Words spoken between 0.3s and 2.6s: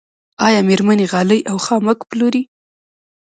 آیا میرمنې غالۍ او خامک پلوري؟